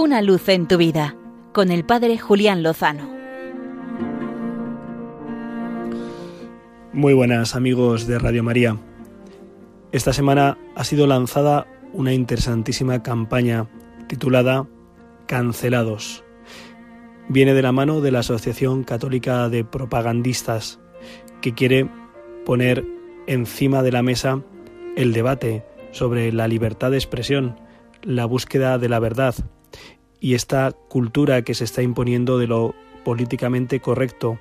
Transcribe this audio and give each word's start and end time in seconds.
Una 0.00 0.22
luz 0.22 0.48
en 0.48 0.68
tu 0.68 0.76
vida 0.76 1.16
con 1.52 1.72
el 1.72 1.84
Padre 1.84 2.18
Julián 2.18 2.62
Lozano. 2.62 3.10
Muy 6.92 7.14
buenas 7.14 7.56
amigos 7.56 8.06
de 8.06 8.20
Radio 8.20 8.44
María. 8.44 8.76
Esta 9.90 10.12
semana 10.12 10.56
ha 10.76 10.84
sido 10.84 11.08
lanzada 11.08 11.66
una 11.92 12.14
interesantísima 12.14 13.02
campaña 13.02 13.66
titulada 14.06 14.68
Cancelados. 15.26 16.22
Viene 17.28 17.52
de 17.52 17.62
la 17.62 17.72
mano 17.72 18.00
de 18.00 18.12
la 18.12 18.20
Asociación 18.20 18.84
Católica 18.84 19.48
de 19.48 19.64
Propagandistas, 19.64 20.78
que 21.40 21.54
quiere 21.54 21.90
poner 22.46 22.84
encima 23.26 23.82
de 23.82 23.90
la 23.90 24.04
mesa 24.04 24.44
el 24.94 25.12
debate 25.12 25.64
sobre 25.90 26.30
la 26.30 26.46
libertad 26.46 26.92
de 26.92 26.98
expresión, 26.98 27.58
la 28.04 28.26
búsqueda 28.26 28.78
de 28.78 28.88
la 28.88 29.00
verdad 29.00 29.34
y 30.20 30.34
esta 30.34 30.72
cultura 30.88 31.42
que 31.42 31.54
se 31.54 31.64
está 31.64 31.82
imponiendo 31.82 32.38
de 32.38 32.46
lo 32.46 32.74
políticamente 33.04 33.80
correcto, 33.80 34.38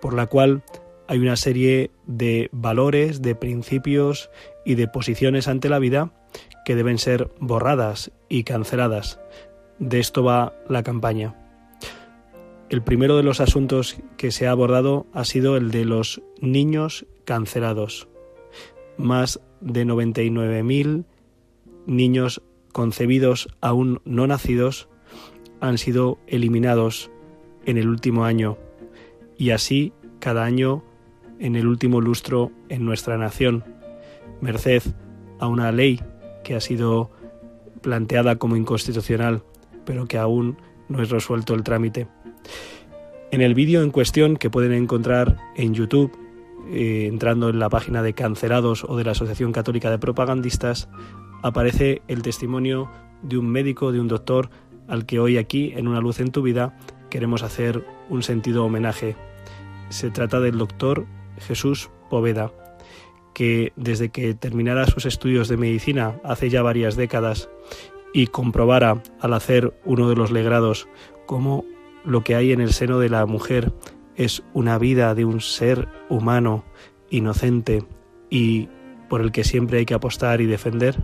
por 0.00 0.14
la 0.14 0.26
cual 0.26 0.62
hay 1.08 1.18
una 1.18 1.36
serie 1.36 1.90
de 2.06 2.48
valores, 2.52 3.22
de 3.22 3.34
principios 3.34 4.30
y 4.64 4.74
de 4.74 4.88
posiciones 4.88 5.48
ante 5.48 5.68
la 5.68 5.78
vida 5.78 6.12
que 6.64 6.74
deben 6.74 6.98
ser 6.98 7.30
borradas 7.38 8.10
y 8.28 8.44
canceladas. 8.44 9.20
De 9.78 10.00
esto 10.00 10.24
va 10.24 10.54
la 10.68 10.82
campaña. 10.82 11.34
El 12.68 12.82
primero 12.82 13.16
de 13.16 13.22
los 13.22 13.40
asuntos 13.40 13.96
que 14.16 14.32
se 14.32 14.48
ha 14.48 14.50
abordado 14.50 15.06
ha 15.12 15.24
sido 15.24 15.56
el 15.56 15.70
de 15.70 15.84
los 15.84 16.22
niños 16.40 17.06
cancelados. 17.24 18.08
Más 18.96 19.40
de 19.60 19.86
99.000 19.86 21.04
niños 21.86 22.42
concebidos 22.72 23.48
aún 23.60 24.00
no 24.04 24.26
nacidos 24.26 24.88
han 25.60 25.78
sido 25.78 26.18
eliminados 26.26 27.10
en 27.64 27.78
el 27.78 27.88
último 27.88 28.24
año 28.24 28.58
y 29.36 29.50
así 29.50 29.92
cada 30.18 30.44
año 30.44 30.82
en 31.38 31.56
el 31.56 31.66
último 31.66 32.00
lustro 32.00 32.50
en 32.68 32.84
nuestra 32.84 33.18
nación, 33.18 33.64
merced 34.40 34.82
a 35.38 35.48
una 35.48 35.72
ley 35.72 36.00
que 36.44 36.54
ha 36.54 36.60
sido 36.60 37.10
planteada 37.82 38.36
como 38.36 38.56
inconstitucional, 38.56 39.42
pero 39.84 40.06
que 40.06 40.18
aún 40.18 40.56
no 40.88 41.02
es 41.02 41.10
resuelto 41.10 41.54
el 41.54 41.62
trámite. 41.62 42.08
En 43.30 43.42
el 43.42 43.54
vídeo 43.54 43.82
en 43.82 43.90
cuestión 43.90 44.36
que 44.36 44.50
pueden 44.50 44.72
encontrar 44.72 45.36
en 45.56 45.74
YouTube, 45.74 46.12
eh, 46.72 47.06
entrando 47.06 47.48
en 47.48 47.58
la 47.58 47.68
página 47.68 48.02
de 48.02 48.14
Cancelados 48.14 48.84
o 48.84 48.96
de 48.96 49.04
la 49.04 49.12
Asociación 49.12 49.52
Católica 49.52 49.90
de 49.90 49.98
Propagandistas, 49.98 50.88
aparece 51.42 52.02
el 52.08 52.22
testimonio 52.22 52.88
de 53.22 53.38
un 53.38 53.48
médico, 53.48 53.92
de 53.92 54.00
un 54.00 54.08
doctor, 54.08 54.50
al 54.88 55.06
que 55.06 55.18
hoy 55.18 55.38
aquí, 55.38 55.72
en 55.76 55.88
Una 55.88 56.00
Luz 56.00 56.20
en 56.20 56.30
tu 56.30 56.42
Vida, 56.42 56.76
queremos 57.10 57.42
hacer 57.42 57.84
un 58.08 58.22
sentido 58.22 58.64
homenaje. 58.64 59.16
Se 59.88 60.10
trata 60.10 60.40
del 60.40 60.58
doctor 60.58 61.06
Jesús 61.38 61.90
Poveda, 62.10 62.52
que 63.34 63.72
desde 63.76 64.08
que 64.08 64.34
terminara 64.34 64.86
sus 64.86 65.06
estudios 65.06 65.48
de 65.48 65.56
medicina 65.56 66.18
hace 66.24 66.48
ya 66.48 66.62
varias 66.62 66.96
décadas 66.96 67.48
y 68.12 68.28
comprobara 68.28 69.02
al 69.20 69.34
hacer 69.34 69.78
uno 69.84 70.08
de 70.08 70.16
los 70.16 70.30
legrados 70.30 70.88
cómo 71.26 71.64
lo 72.04 72.22
que 72.24 72.34
hay 72.34 72.52
en 72.52 72.60
el 72.60 72.72
seno 72.72 72.98
de 72.98 73.10
la 73.10 73.26
mujer 73.26 73.72
es 74.14 74.42
una 74.54 74.78
vida 74.78 75.14
de 75.14 75.24
un 75.24 75.40
ser 75.40 75.88
humano, 76.08 76.64
inocente 77.10 77.84
y 78.30 78.68
por 79.08 79.20
el 79.20 79.32
que 79.32 79.44
siempre 79.44 79.78
hay 79.78 79.86
que 79.86 79.94
apostar 79.94 80.40
y 80.40 80.46
defender, 80.46 80.96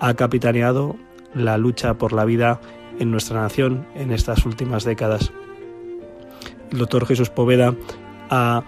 ha 0.00 0.14
capitaneado 0.14 0.96
la 1.34 1.56
lucha 1.56 1.94
por 1.94 2.12
la 2.12 2.24
vida 2.24 2.60
en 2.98 3.10
nuestra 3.10 3.40
nación 3.40 3.86
en 3.94 4.12
estas 4.12 4.46
últimas 4.46 4.84
décadas. 4.84 5.32
El 6.70 6.78
doctor 6.78 7.06
Jesús 7.06 7.30
Poveda 7.30 7.74
ha 8.30 8.64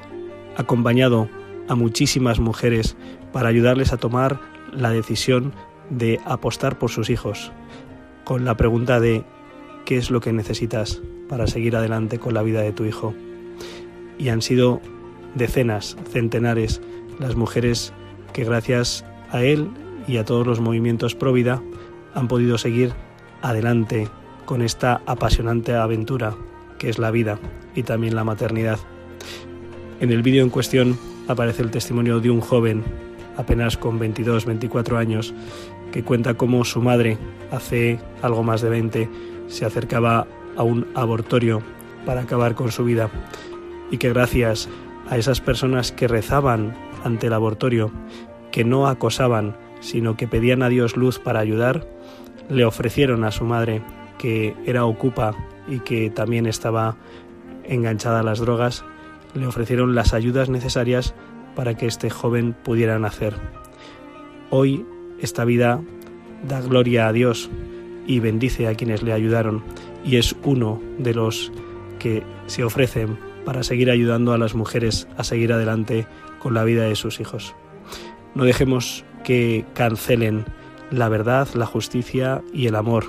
acompañado 0.56 1.28
a 1.68 1.74
muchísimas 1.74 2.38
mujeres 2.38 2.96
para 3.32 3.48
ayudarles 3.48 3.92
a 3.92 3.96
tomar 3.96 4.40
la 4.72 4.90
decisión 4.90 5.52
de 5.90 6.20
apostar 6.24 6.78
por 6.78 6.90
sus 6.90 7.10
hijos, 7.10 7.52
con 8.24 8.44
la 8.44 8.56
pregunta 8.56 9.00
de 9.00 9.24
¿qué 9.84 9.96
es 9.96 10.10
lo 10.10 10.20
que 10.20 10.32
necesitas 10.32 11.00
para 11.28 11.46
seguir 11.46 11.76
adelante 11.76 12.18
con 12.18 12.34
la 12.34 12.42
vida 12.42 12.62
de 12.62 12.72
tu 12.72 12.84
hijo? 12.84 13.14
Y 14.18 14.28
han 14.28 14.42
sido 14.42 14.80
decenas, 15.34 15.96
centenares, 16.10 16.80
las 17.18 17.36
mujeres 17.36 17.92
que 18.32 18.44
gracias 18.44 19.04
a 19.30 19.42
él 19.42 19.68
y 20.06 20.18
a 20.18 20.24
todos 20.24 20.46
los 20.46 20.60
movimientos 20.60 21.14
pro 21.14 21.32
vida 21.32 21.62
han 22.14 22.28
podido 22.28 22.58
seguir 22.58 22.92
adelante 23.42 24.08
con 24.44 24.62
esta 24.62 25.02
apasionante 25.06 25.74
aventura 25.74 26.36
que 26.78 26.88
es 26.88 26.98
la 26.98 27.10
vida 27.10 27.38
y 27.74 27.82
también 27.82 28.14
la 28.14 28.24
maternidad. 28.24 28.78
En 30.00 30.10
el 30.10 30.22
vídeo 30.22 30.42
en 30.42 30.50
cuestión 30.50 30.98
aparece 31.28 31.62
el 31.62 31.70
testimonio 31.70 32.20
de 32.20 32.30
un 32.30 32.40
joven, 32.40 32.84
apenas 33.36 33.76
con 33.76 33.98
22, 33.98 34.44
24 34.44 34.98
años, 34.98 35.34
que 35.92 36.02
cuenta 36.02 36.34
cómo 36.34 36.64
su 36.64 36.82
madre, 36.82 37.18
hace 37.50 37.98
algo 38.22 38.42
más 38.42 38.60
de 38.60 38.68
20, 38.68 39.08
se 39.48 39.64
acercaba 39.64 40.26
a 40.56 40.62
un 40.62 40.86
abortorio 40.94 41.62
para 42.04 42.22
acabar 42.22 42.54
con 42.54 42.70
su 42.70 42.84
vida 42.84 43.10
y 43.90 43.98
que 43.98 44.12
gracias 44.12 44.68
a 45.08 45.16
esas 45.16 45.40
personas 45.40 45.92
que 45.92 46.08
rezaban 46.08 46.76
ante 47.04 47.28
el 47.28 47.32
abortorio, 47.32 47.90
que 48.50 48.64
no 48.64 48.88
acosaban, 48.88 49.56
sino 49.80 50.16
que 50.16 50.26
pedían 50.26 50.62
a 50.62 50.68
Dios 50.68 50.96
luz 50.96 51.18
para 51.18 51.40
ayudar, 51.40 51.86
le 52.48 52.64
ofrecieron 52.64 53.24
a 53.24 53.30
su 53.30 53.44
madre, 53.44 53.82
que 54.18 54.54
era 54.66 54.84
ocupa 54.84 55.34
y 55.68 55.80
que 55.80 56.10
también 56.10 56.46
estaba 56.46 56.96
enganchada 57.64 58.20
a 58.20 58.22
las 58.22 58.38
drogas, 58.38 58.84
le 59.34 59.46
ofrecieron 59.46 59.94
las 59.94 60.14
ayudas 60.14 60.48
necesarias 60.48 61.14
para 61.54 61.74
que 61.74 61.86
este 61.86 62.10
joven 62.10 62.54
pudiera 62.62 62.98
nacer. 62.98 63.34
Hoy 64.50 64.84
esta 65.20 65.44
vida 65.44 65.80
da 66.46 66.60
gloria 66.60 67.08
a 67.08 67.12
Dios 67.12 67.50
y 68.06 68.20
bendice 68.20 68.68
a 68.68 68.74
quienes 68.74 69.02
le 69.02 69.12
ayudaron 69.12 69.64
y 70.04 70.16
es 70.16 70.36
uno 70.44 70.80
de 70.98 71.14
los 71.14 71.52
que 71.98 72.22
se 72.46 72.62
ofrecen 72.62 73.18
para 73.44 73.62
seguir 73.62 73.90
ayudando 73.90 74.32
a 74.32 74.38
las 74.38 74.54
mujeres 74.54 75.08
a 75.16 75.24
seguir 75.24 75.52
adelante 75.52 76.06
con 76.38 76.54
la 76.54 76.64
vida 76.64 76.84
de 76.84 76.94
sus 76.94 77.20
hijos. 77.20 77.54
No 78.34 78.44
dejemos 78.44 79.04
que 79.24 79.64
cancelen 79.74 80.44
la 80.90 81.08
verdad, 81.08 81.48
la 81.54 81.66
justicia 81.66 82.42
y 82.52 82.66
el 82.66 82.76
amor. 82.76 83.04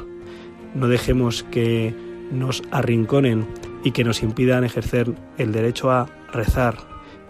No 0.74 0.88
dejemos 0.88 1.44
que 1.44 1.96
nos 2.32 2.64
arrinconen 2.72 3.48
y 3.84 3.92
que 3.92 4.04
nos 4.04 4.24
impidan 4.24 4.64
ejercer 4.64 5.14
el 5.38 5.52
derecho 5.52 5.92
a 5.92 6.08
rezar 6.32 6.78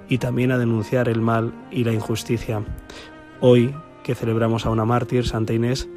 y 0.09 0.17
también 0.17 0.51
a 0.51 0.57
denunciar 0.57 1.09
el 1.09 1.21
mal 1.21 1.53
y 1.71 1.83
la 1.83 1.93
injusticia. 1.93 2.63
Hoy, 3.41 3.75
que 4.03 4.15
celebramos 4.15 4.65
a 4.65 4.69
una 4.69 4.85
mártir, 4.85 5.27
Santa 5.27 5.53
Inés, 5.53 5.87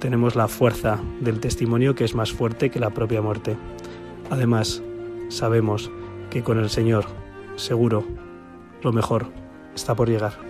tenemos 0.00 0.34
la 0.34 0.48
fuerza 0.48 0.98
del 1.20 1.40
testimonio 1.40 1.94
que 1.94 2.04
es 2.04 2.14
más 2.14 2.32
fuerte 2.32 2.70
que 2.70 2.80
la 2.80 2.90
propia 2.90 3.22
muerte. 3.22 3.56
Además, 4.30 4.82
sabemos 5.28 5.90
que 6.30 6.42
con 6.42 6.58
el 6.58 6.70
Señor, 6.70 7.04
seguro, 7.56 8.04
lo 8.82 8.92
mejor 8.92 9.26
está 9.74 9.94
por 9.94 10.08
llegar. 10.08 10.49